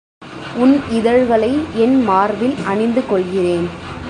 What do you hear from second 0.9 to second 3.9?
இதழ்களை என் மார்பில் அணிந்து கொள்கிறேன்.